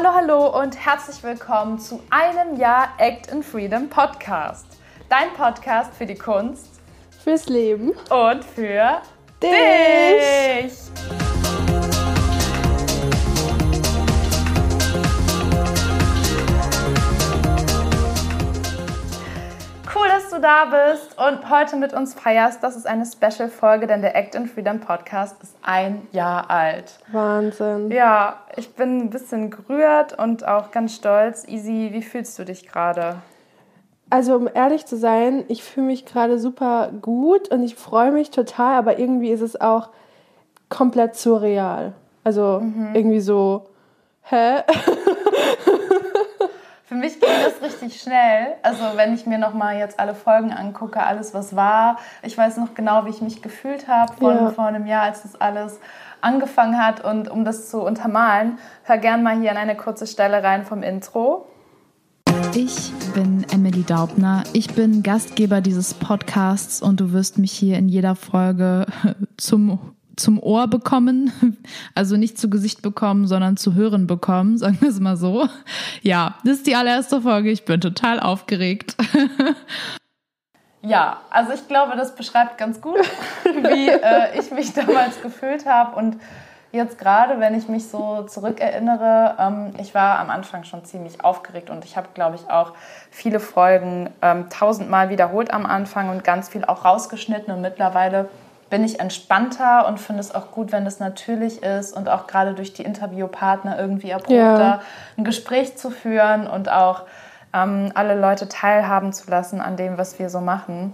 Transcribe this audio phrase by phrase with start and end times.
[0.00, 4.64] Hallo, hallo und herzlich willkommen zu einem Jahr Act in Freedom Podcast.
[5.08, 6.80] Dein Podcast für die Kunst,
[7.24, 9.02] fürs Leben und für
[9.42, 9.50] dich.
[10.62, 11.17] dich.
[20.38, 22.62] Du da bist und heute mit uns feierst.
[22.62, 27.00] Das ist eine Special-Folge, denn der Act in Freedom Podcast ist ein Jahr alt.
[27.10, 27.90] Wahnsinn.
[27.90, 31.46] Ja, ich bin ein bisschen gerührt und auch ganz stolz.
[31.48, 33.16] Easy, wie fühlst du dich gerade?
[34.10, 38.30] Also, um ehrlich zu sein, ich fühle mich gerade super gut und ich freue mich
[38.30, 39.90] total, aber irgendwie ist es auch
[40.68, 41.94] komplett surreal.
[42.22, 42.94] Also, mhm.
[42.94, 43.70] irgendwie so,
[44.22, 44.58] hä?
[46.88, 48.54] Für mich ging das richtig schnell.
[48.62, 51.98] Also wenn ich mir noch mal jetzt alle Folgen angucke, alles was war.
[52.22, 54.50] Ich weiß noch genau, wie ich mich gefühlt habe von ja.
[54.52, 55.80] vor einem Jahr, als das alles
[56.22, 57.04] angefangen hat.
[57.04, 60.82] Und um das zu untermalen, hör gern mal hier an eine kurze Stelle rein vom
[60.82, 61.46] Intro.
[62.54, 64.44] Ich bin Emily Daubner.
[64.54, 68.86] Ich bin Gastgeber dieses Podcasts und du wirst mich hier in jeder Folge
[69.36, 69.78] zum
[70.18, 71.32] zum Ohr bekommen,
[71.94, 75.48] also nicht zu Gesicht bekommen, sondern zu hören bekommen, sagen wir es mal so.
[76.02, 77.50] Ja, das ist die allererste Folge.
[77.50, 78.96] Ich bin total aufgeregt.
[80.80, 83.00] Ja, also ich glaube, das beschreibt ganz gut,
[83.44, 86.18] wie äh, ich mich damals gefühlt habe und
[86.72, 91.70] jetzt gerade, wenn ich mich so zurückerinnere, ähm, ich war am Anfang schon ziemlich aufgeregt
[91.70, 92.74] und ich habe, glaube ich, auch
[93.10, 98.28] viele Folgen ähm, tausendmal wiederholt am Anfang und ganz viel auch rausgeschnitten und mittlerweile
[98.70, 102.54] bin ich entspannter und finde es auch gut, wenn es natürlich ist und auch gerade
[102.54, 104.80] durch die Interviewpartner irgendwie erprobter, ja.
[105.16, 107.04] ein Gespräch zu führen und auch
[107.54, 110.92] ähm, alle Leute teilhaben zu lassen an dem, was wir so machen.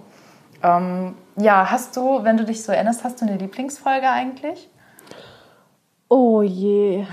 [0.62, 4.70] Ähm, ja, hast du, wenn du dich so erinnerst, hast du eine Lieblingsfolge eigentlich?
[6.08, 7.06] Oh je.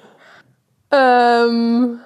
[0.90, 2.00] ähm,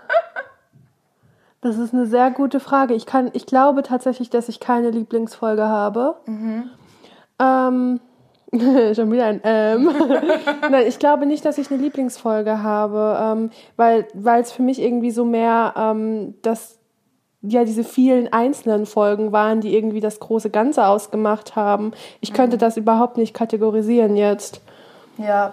[1.60, 2.94] das ist eine sehr gute Frage.
[2.94, 6.16] Ich, kann, ich glaube tatsächlich, dass ich keine Lieblingsfolge habe.
[6.26, 6.70] Mhm.
[7.42, 8.00] Ähm,
[8.94, 9.90] schon wieder ein Ähm.
[10.70, 15.10] Nein, ich glaube nicht, dass ich eine Lieblingsfolge habe, ähm, weil es für mich irgendwie
[15.10, 16.78] so mehr ähm, das
[17.42, 21.92] ja diese vielen einzelnen Folgen waren, die irgendwie das große Ganze ausgemacht haben.
[22.20, 22.60] Ich könnte mhm.
[22.60, 24.60] das überhaupt nicht kategorisieren jetzt.
[25.18, 25.52] Ja,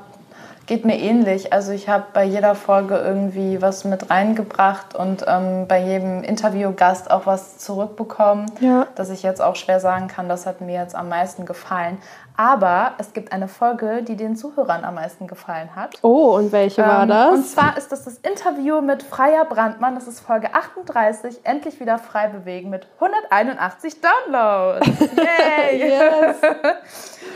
[0.69, 1.51] Geht mir ähnlich.
[1.51, 7.09] Also ich habe bei jeder Folge irgendwie was mit reingebracht und ähm, bei jedem Interviewgast
[7.09, 8.85] auch was zurückbekommen, ja.
[8.93, 11.97] dass ich jetzt auch schwer sagen kann, das hat mir jetzt am meisten gefallen.
[12.39, 15.95] Aber es gibt eine Folge, die den Zuhörern am meisten gefallen hat.
[16.03, 17.33] Oh, und welche war ähm, das?
[17.33, 19.95] Und zwar ist das das Interview mit Freier Brandmann.
[19.95, 24.87] Das ist Folge 38, endlich wieder frei bewegen mit 181 Downloads.
[25.17, 25.79] Yay!
[25.79, 26.37] yes.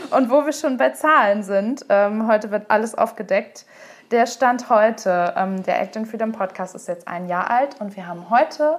[0.10, 3.66] Und wo wir schon bei Zahlen sind, ähm, heute wird alles aufgedeckt.
[4.10, 8.06] Der Stand heute, ähm, der Act Freedom Podcast ist jetzt ein Jahr alt und wir
[8.06, 8.78] haben heute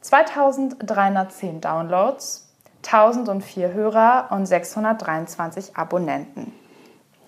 [0.00, 2.45] 2310 Downloads
[2.86, 6.52] 1004 Hörer und 623 Abonnenten.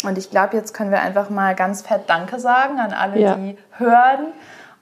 [0.05, 3.35] Und ich glaube, jetzt können wir einfach mal ganz fett Danke sagen an alle, ja.
[3.35, 4.33] die hören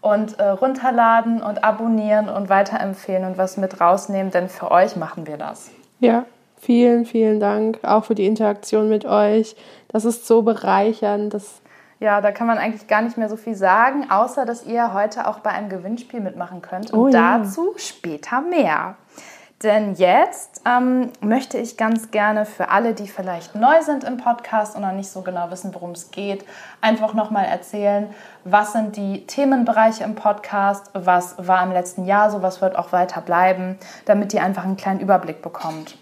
[0.01, 5.27] und äh, runterladen und abonnieren und weiterempfehlen und was mit rausnehmen, denn für euch machen
[5.27, 5.71] wir das.
[6.01, 6.27] Ja,
[6.61, 9.57] vielen, vielen Dank auch für die Interaktion mit euch.
[9.89, 11.33] Das ist so bereichernd.
[11.33, 11.63] Das
[11.99, 15.27] ja, da kann man eigentlich gar nicht mehr so viel sagen, außer dass ihr heute
[15.27, 16.93] auch bei einem Gewinnspiel mitmachen könnt.
[16.93, 17.39] Und oh, ja.
[17.39, 18.97] dazu später mehr.
[19.63, 24.77] Denn jetzt ähm, möchte ich ganz gerne für alle, die vielleicht neu sind im Podcast
[24.77, 26.45] und noch nicht so genau wissen, worum es geht,
[26.83, 28.13] einfach nochmal erzählen,
[28.45, 32.93] was sind die Themenbereiche im Podcast, was war im letzten Jahr so, was wird auch
[32.93, 35.97] weiter bleiben, damit ihr einfach einen kleinen Überblick bekommt.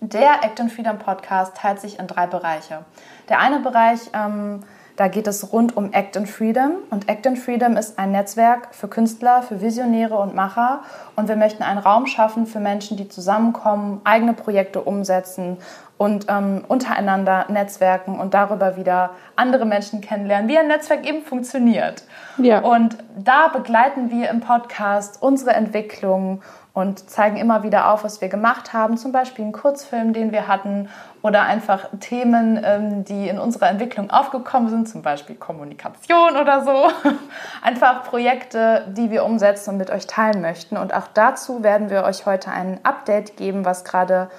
[0.00, 2.84] Der Act Freedom Podcast teilt sich in drei Bereiche.
[3.28, 4.62] Der eine Bereich ähm,
[4.98, 6.72] da geht es rund um Act in Freedom.
[6.90, 10.82] Und Act in Freedom ist ein Netzwerk für Künstler, für Visionäre und Macher.
[11.14, 15.58] Und wir möchten einen Raum schaffen für Menschen, die zusammenkommen, eigene Projekte umsetzen
[15.98, 22.04] und ähm, untereinander netzwerken und darüber wieder andere Menschen kennenlernen, wie ein Netzwerk eben funktioniert.
[22.38, 22.60] Ja.
[22.60, 26.40] Und da begleiten wir im Podcast unsere Entwicklung
[26.72, 28.96] und zeigen immer wieder auf, was wir gemacht haben.
[28.96, 30.88] Zum Beispiel einen Kurzfilm, den wir hatten
[31.22, 36.88] oder einfach Themen, ähm, die in unserer Entwicklung aufgekommen sind, zum Beispiel Kommunikation oder so.
[37.62, 40.76] Einfach Projekte, die wir umsetzen und mit euch teilen möchten.
[40.76, 44.30] Und auch dazu werden wir euch heute ein Update geben, was gerade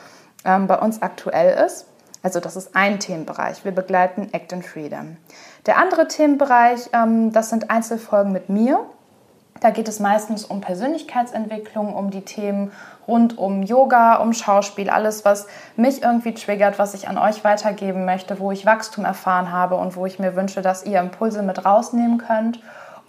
[0.45, 1.85] ähm, bei uns aktuell ist.
[2.21, 3.63] Also das ist ein Themenbereich.
[3.63, 5.17] Wir begleiten Act in Freedom.
[5.65, 8.85] Der andere Themenbereich, ähm, das sind Einzelfolgen mit mir.
[9.61, 12.71] Da geht es meistens um Persönlichkeitsentwicklung, um die Themen
[13.07, 18.05] rund um Yoga, um Schauspiel, alles, was mich irgendwie triggert, was ich an euch weitergeben
[18.05, 21.65] möchte, wo ich Wachstum erfahren habe und wo ich mir wünsche, dass ihr Impulse mit
[21.65, 22.59] rausnehmen könnt.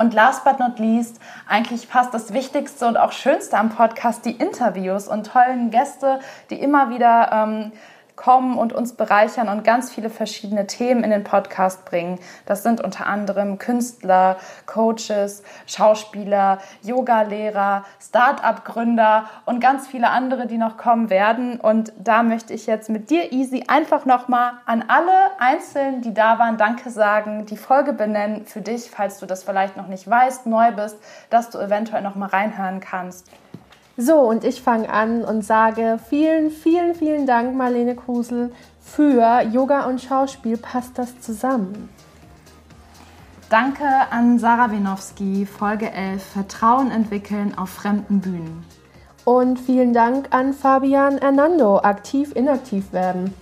[0.00, 4.30] Und last but not least, eigentlich fast das Wichtigste und auch Schönste am Podcast, die
[4.30, 7.72] Interviews und tollen Gäste, die immer wieder ähm,
[8.20, 12.18] kommen und uns bereichern und ganz viele verschiedene Themen in den Podcast bringen.
[12.44, 14.36] Das sind unter anderem Künstler,
[14.66, 21.58] Coaches, Schauspieler, Yogalehrer, Start-up-Gründer und ganz viele andere, die noch kommen werden.
[21.58, 26.38] Und da möchte ich jetzt mit dir, Easy, einfach nochmal an alle Einzelnen, die da
[26.38, 30.44] waren, Danke sagen, die Folge benennen für dich, falls du das vielleicht noch nicht weißt,
[30.44, 30.98] neu bist,
[31.30, 33.30] dass du eventuell nochmal reinhören kannst.
[34.02, 38.50] So, und ich fange an und sage vielen, vielen, vielen Dank, Marlene Krusel,
[38.80, 41.90] für Yoga und Schauspiel passt das zusammen.
[43.50, 48.64] Danke an Sarah Winowski, Folge 11, Vertrauen entwickeln auf fremden Bühnen.
[49.26, 53.34] Und vielen Dank an Fabian Hernando, aktiv, inaktiv werden.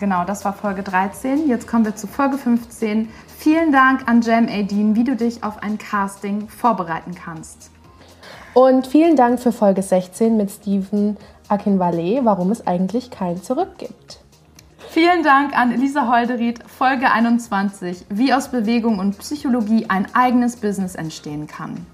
[0.00, 1.46] Genau, das war Folge 13.
[1.46, 3.10] Jetzt kommen wir zu Folge 15.
[3.38, 7.70] Vielen Dank an Jam Adine, wie du dich auf ein Casting vorbereiten kannst.
[8.54, 11.16] Und vielen Dank für Folge 16 mit Steven
[11.48, 14.20] Akinwale, warum es eigentlich kein Zurück gibt.
[14.96, 20.94] Vielen Dank an Elisa Holderied, Folge 21, wie aus Bewegung und Psychologie ein eigenes Business
[20.94, 21.84] entstehen kann.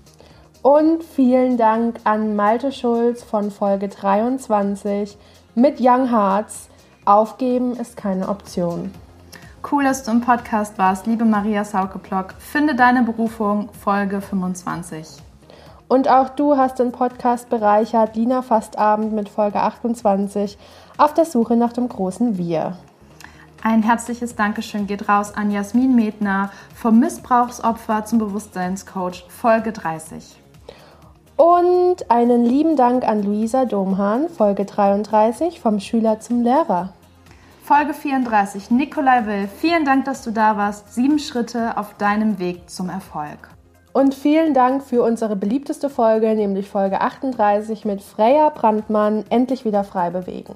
[0.63, 5.19] Und vielen Dank an Malte Schulz von Folge 23
[5.57, 6.69] mit Young Hearts.
[7.05, 8.93] Aufgeben ist keine Option.
[9.69, 12.35] Cool, dass du im Podcast warst, liebe Maria Sauke-Block.
[12.39, 15.21] Finde deine Berufung, Folge 25.
[15.93, 20.57] Und auch du hast den Podcast bereichert, Lina Fastabend mit Folge 28,
[20.97, 22.79] auf der Suche nach dem großen Wir.
[23.63, 30.41] Ein herzliches Dankeschön geht raus an Jasmin Medner vom Missbrauchsopfer zum Bewusstseinscoach, Folge 30.
[31.37, 36.95] Und einen lieben Dank an Luisa Domhahn, Folge 33, vom Schüler zum Lehrer.
[37.63, 40.95] Folge 34, Nikolai Will, vielen Dank, dass du da warst.
[40.95, 43.52] Sieben Schritte auf deinem Weg zum Erfolg.
[43.93, 49.85] Und vielen Dank für unsere beliebteste Folge, nämlich Folge 38 mit Freya Brandmann, endlich wieder
[49.85, 50.55] frei bewegen.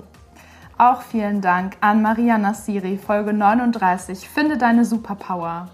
[0.78, 5.68] Auch vielen Dank an Maria Nassiri, Folge 39, Finde deine Superpower.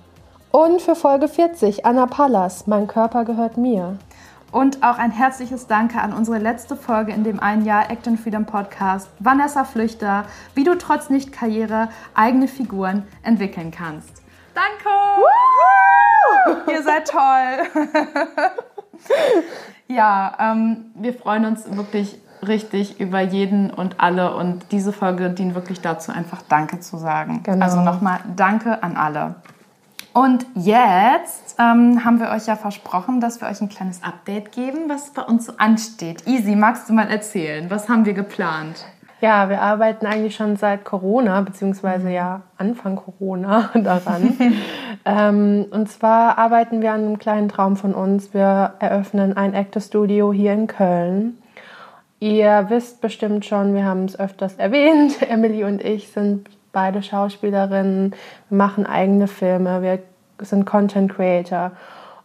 [0.51, 3.97] Und für Folge 40, Anna Pallas, Mein Körper gehört mir.
[4.51, 8.21] Und auch ein herzliches Danke an unsere letzte Folge in dem ein Jahr Act and
[8.21, 10.25] Freedom Podcast, Vanessa Flüchter,
[10.55, 14.23] wie du trotz Nicht-Karriere eigene Figuren entwickeln kannst.
[14.55, 14.91] Danke!
[16.71, 17.85] Ihr seid toll.
[19.89, 25.55] ja, ähm, wir freuen uns wirklich richtig über jeden und alle und diese Folge dient
[25.55, 27.43] wirklich dazu, einfach Danke zu sagen.
[27.45, 27.65] Genau.
[27.65, 29.37] Also nochmal Danke an alle.
[30.13, 34.89] Und jetzt ähm, haben wir euch ja versprochen, dass wir euch ein kleines Update geben,
[34.89, 36.27] was bei uns so ansteht.
[36.27, 37.71] Easy, magst du mal erzählen?
[37.71, 38.85] Was haben wir geplant?
[39.23, 44.37] Ja, wir arbeiten eigentlich schon seit Corona, beziehungsweise ja Anfang Corona daran.
[45.05, 48.35] ähm, und zwar arbeiten wir an einem kleinen Traum von uns.
[48.35, 51.39] Wir eröffnen ein Actor Studio hier in Köln.
[52.19, 58.17] Ihr wisst bestimmt schon, wir haben es öfters erwähnt, Emily und ich sind beide Schauspielerinnen,
[58.49, 60.01] wir machen eigene Filme, wir
[60.41, 61.71] sind Content Creator.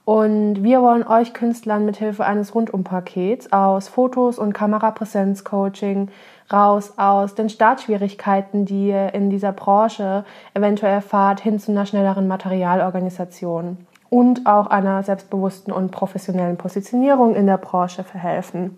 [0.08, 6.08] Und wir wollen euch Künstlern mithilfe eines Rundumpakets aus Fotos und Kamerapräsenz-Coaching
[6.50, 12.26] raus aus den Startschwierigkeiten, die ihr in dieser Branche eventuell erfahrt, hin zu einer schnelleren
[12.30, 18.78] Materialorganisation und auch einer selbstbewussten und professionellen Positionierung in der Branche verhelfen.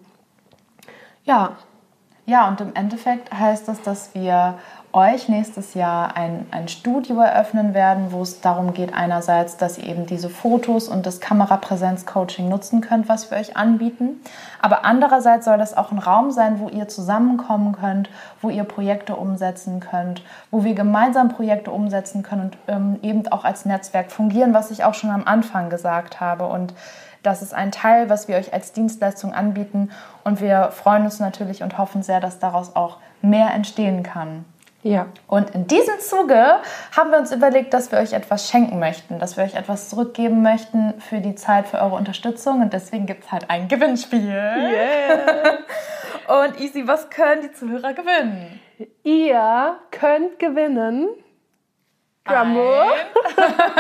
[1.26, 1.58] Ja.
[2.30, 4.60] Ja, und im Endeffekt heißt das, dass wir
[4.94, 9.88] euch nächstes Jahr ein, ein Studio eröffnen werden, wo es darum geht, einerseits, dass ihr
[9.88, 14.22] eben diese Fotos und das Kamerapräsenz-Coaching nutzen könnt, was wir euch anbieten.
[14.62, 19.16] Aber andererseits soll das auch ein Raum sein, wo ihr zusammenkommen könnt, wo ihr Projekte
[19.16, 20.22] umsetzen könnt,
[20.52, 24.84] wo wir gemeinsam Projekte umsetzen können und ähm, eben auch als Netzwerk fungieren, was ich
[24.84, 26.46] auch schon am Anfang gesagt habe.
[26.46, 26.76] Und
[27.24, 29.92] das ist ein Teil, was wir euch als Dienstleistung anbieten.
[30.24, 34.46] Und wir freuen uns natürlich und hoffen sehr, dass daraus auch mehr entstehen kann.
[34.82, 35.08] Ja.
[35.28, 36.60] Und in diesem Zuge
[36.96, 40.42] haben wir uns überlegt, dass wir euch etwas schenken möchten, dass wir euch etwas zurückgeben
[40.42, 42.62] möchten für die Zeit, für eure Unterstützung.
[42.62, 44.30] Und deswegen gibt es halt ein Gewinnspiel.
[44.30, 45.58] Yeah.
[46.44, 48.60] Und Easy, was können die Zuhörer gewinnen?
[49.04, 51.10] Ihr könnt gewinnen.
[52.30, 52.92] Drumroll.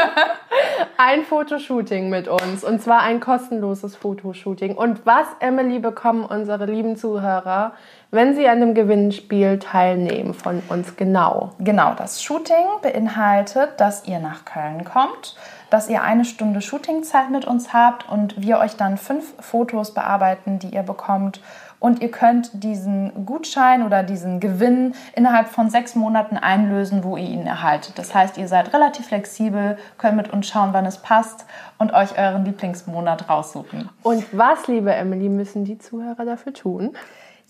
[0.97, 2.63] ein Fotoshooting mit uns.
[2.63, 4.75] Und zwar ein kostenloses Fotoshooting.
[4.75, 7.73] Und was, Emily, bekommen unsere lieben Zuhörer?
[8.11, 11.51] wenn Sie an dem Gewinnspiel teilnehmen von uns genau?
[11.59, 15.35] Genau, das Shooting beinhaltet, dass ihr nach Köln kommt,
[15.69, 20.57] dass ihr eine Stunde Shootingzeit mit uns habt und wir euch dann fünf Fotos bearbeiten,
[20.57, 21.39] die ihr bekommt,
[21.79, 27.29] und ihr könnt diesen Gutschein oder diesen Gewinn innerhalb von sechs Monaten einlösen, wo ihr
[27.29, 27.97] ihn erhaltet.
[27.97, 31.45] Das heißt, ihr seid relativ flexibel, könnt mit uns schauen, wann es passt
[31.77, 33.89] und euch euren Lieblingsmonat raussuchen.
[34.03, 36.95] Und was, liebe Emily, müssen die Zuhörer dafür tun?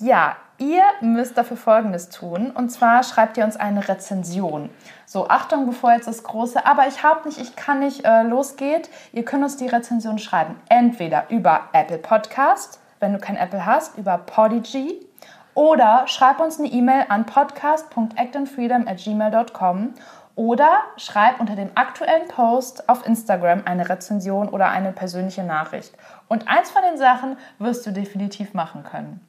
[0.02, 2.52] Ja, ihr müsst dafür Folgendes tun.
[2.52, 4.70] Und zwar schreibt ihr uns eine Rezension.
[5.06, 8.90] So, Achtung, bevor jetzt das große, aber ich habe nicht, ich kann nicht äh, losgeht.
[9.12, 10.56] Ihr könnt uns die Rezension schreiben.
[10.70, 15.08] Entweder über Apple Podcast, wenn du kein Apple hast, über Podigy.
[15.54, 19.94] Oder schreib uns eine E-Mail an podcast.actandfreedom@gmail.com
[20.36, 25.94] oder schreib unter dem aktuellen Post auf Instagram eine Rezension oder eine persönliche Nachricht.
[26.30, 29.29] Und eins von den Sachen wirst du definitiv machen können.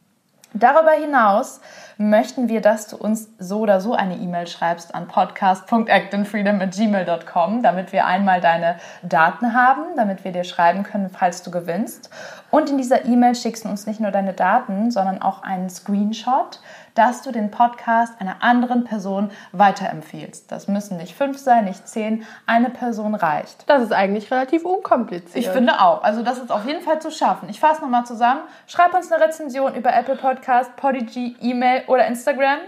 [0.53, 1.61] Darüber hinaus
[1.97, 8.07] möchten wir, dass du uns so oder so eine E-Mail schreibst an podcast.actinfreedom@gmail.com, damit wir
[8.07, 12.09] einmal deine Daten haben, damit wir dir schreiben können, falls du gewinnst.
[12.51, 16.59] Und in dieser E-Mail schickst du uns nicht nur deine Daten, sondern auch einen Screenshot
[16.95, 20.51] dass du den Podcast einer anderen Person weiterempfiehlst.
[20.51, 22.27] Das müssen nicht fünf sein, nicht zehn.
[22.47, 23.69] Eine Person reicht.
[23.69, 25.37] Das ist eigentlich relativ unkompliziert.
[25.37, 26.03] Ich finde auch.
[26.03, 27.49] Also das ist auf jeden Fall zu schaffen.
[27.49, 28.41] Ich fasse nochmal zusammen.
[28.67, 32.61] Schreib uns eine Rezension über Apple Podcast, Podigy, E-Mail oder Instagram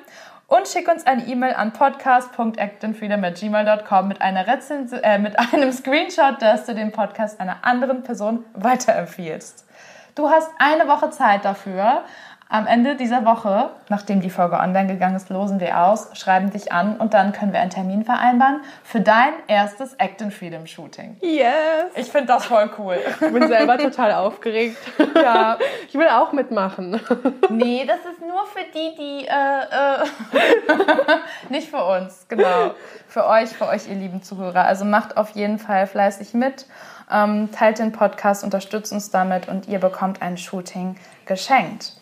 [0.47, 6.93] und schick uns eine E-Mail an podcast.actinfreedom.gmail.com mit, äh, mit einem Screenshot, dass du den
[6.93, 9.67] Podcast einer anderen Person weiterempfiehlst.
[10.14, 12.05] Du hast eine Woche Zeit dafür.
[12.53, 16.71] Am Ende dieser Woche, nachdem die Folge online gegangen ist, losen wir aus, schreiben dich
[16.71, 21.17] an und dann können wir einen Termin vereinbaren für dein erstes Act in Freedom Shooting.
[21.23, 21.47] Yes!
[21.95, 22.99] Ich finde das voll cool.
[23.23, 24.77] Ich bin selber total aufgeregt.
[25.23, 25.57] Ja.
[25.87, 27.01] Ich will auch mitmachen.
[27.49, 29.27] Nee, das ist nur für die, die.
[29.27, 31.19] Äh, äh
[31.49, 32.73] nicht für uns, genau.
[33.07, 34.65] Für euch, für euch, ihr lieben Zuhörer.
[34.65, 36.67] Also macht auf jeden Fall fleißig mit.
[37.11, 42.02] Ähm, teilt den Podcast, unterstützt uns damit und ihr bekommt ein Shooting geschenkt.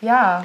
[0.00, 0.44] Ja,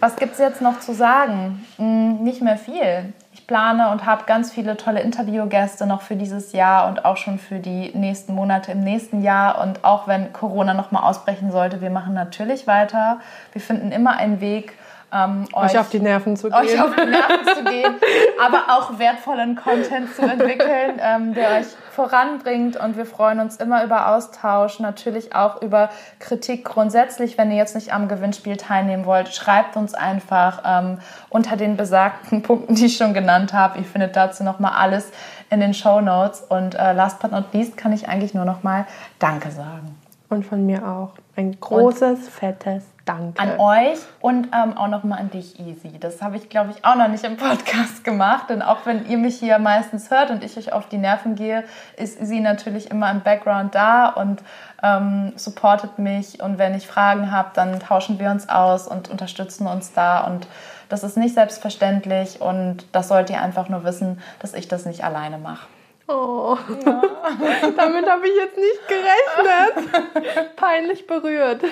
[0.00, 1.64] was gibt es jetzt noch zu sagen?
[1.76, 3.14] Hm, nicht mehr viel.
[3.32, 7.38] Ich plane und habe ganz viele tolle Interviewgäste noch für dieses Jahr und auch schon
[7.38, 9.62] für die nächsten Monate im nächsten Jahr.
[9.62, 13.20] Und auch wenn Corona nochmal ausbrechen sollte, wir machen natürlich weiter.
[13.52, 14.74] Wir finden immer einen Weg,
[15.16, 16.58] ähm, euch, euch, auf die Nerven zu gehen.
[16.58, 17.94] Euch auf die Nerven zu gehen,
[18.40, 22.76] aber auch wertvollen Content zu entwickeln, ähm, der euch voranbringt.
[22.76, 27.38] Und wir freuen uns immer über Austausch, natürlich auch über Kritik grundsätzlich.
[27.38, 30.98] Wenn ihr jetzt nicht am Gewinnspiel teilnehmen wollt, schreibt uns einfach ähm,
[31.30, 33.78] unter den besagten Punkten, die ich schon genannt habe.
[33.78, 35.10] Ihr findet dazu nochmal alles
[35.50, 36.42] in den Show Notes.
[36.42, 38.86] Und äh, last but not least kann ich eigentlich nur nochmal
[39.18, 39.96] Danke sagen.
[40.28, 41.10] Und von mir auch.
[41.36, 43.40] Ein großes, und fettes Danke.
[43.40, 45.96] An euch und ähm, auch nochmal an dich, Easy.
[46.00, 48.50] Das habe ich, glaube ich, auch noch nicht im Podcast gemacht.
[48.50, 51.62] Denn auch wenn ihr mich hier meistens hört und ich euch auf die Nerven gehe,
[51.96, 54.42] ist sie natürlich immer im Background da und
[54.82, 56.42] ähm, supportet mich.
[56.42, 60.22] Und wenn ich Fragen habe, dann tauschen wir uns aus und unterstützen uns da.
[60.22, 60.48] Und
[60.88, 62.40] das ist nicht selbstverständlich.
[62.40, 65.68] Und das sollt ihr einfach nur wissen, dass ich das nicht alleine mache.
[66.08, 67.02] Oh, ja.
[67.76, 70.56] damit habe ich jetzt nicht gerechnet.
[70.56, 71.62] Peinlich berührt.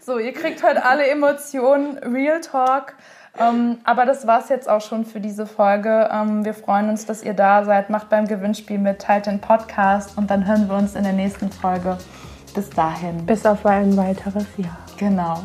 [0.00, 2.94] So, ihr kriegt heute alle Emotionen, Real Talk.
[3.38, 6.08] Ähm, aber das war es jetzt auch schon für diese Folge.
[6.12, 7.90] Ähm, wir freuen uns, dass ihr da seid.
[7.90, 11.50] Macht beim Gewinnspiel mit, teilt den Podcast und dann hören wir uns in der nächsten
[11.50, 11.98] Folge.
[12.54, 13.26] Bis dahin.
[13.26, 14.78] Bis auf ein weiteres Jahr.
[14.96, 15.42] Genau.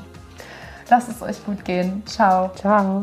[0.89, 2.03] Lasst es euch gut gehen.
[2.05, 2.51] Ciao.
[2.55, 3.01] Ciao.